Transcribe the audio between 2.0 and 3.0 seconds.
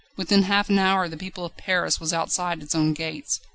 outside its own